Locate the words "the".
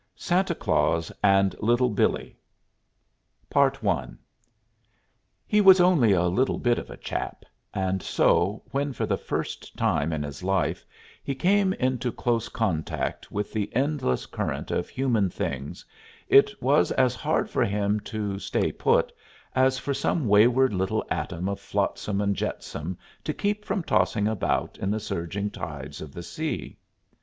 9.05-9.15, 13.53-13.69, 24.89-24.99, 26.11-26.23